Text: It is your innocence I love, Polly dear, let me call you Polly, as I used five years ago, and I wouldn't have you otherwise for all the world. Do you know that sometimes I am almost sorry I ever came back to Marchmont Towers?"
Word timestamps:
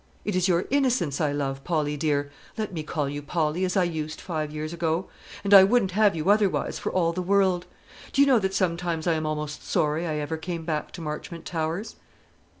It 0.25 0.35
is 0.35 0.47
your 0.47 0.65
innocence 0.71 1.21
I 1.21 1.31
love, 1.31 1.63
Polly 1.63 1.95
dear, 1.95 2.31
let 2.57 2.73
me 2.73 2.81
call 2.81 3.07
you 3.07 3.21
Polly, 3.21 3.63
as 3.65 3.77
I 3.77 3.83
used 3.83 4.19
five 4.19 4.51
years 4.51 4.73
ago, 4.73 5.09
and 5.43 5.53
I 5.53 5.63
wouldn't 5.63 5.91
have 5.91 6.15
you 6.15 6.31
otherwise 6.31 6.79
for 6.79 6.91
all 6.91 7.13
the 7.13 7.21
world. 7.21 7.67
Do 8.11 8.19
you 8.19 8.25
know 8.27 8.39
that 8.39 8.55
sometimes 8.55 9.05
I 9.05 9.13
am 9.13 9.27
almost 9.27 9.63
sorry 9.63 10.07
I 10.07 10.15
ever 10.15 10.37
came 10.37 10.65
back 10.65 10.91
to 10.93 11.01
Marchmont 11.01 11.45
Towers?" 11.45 11.97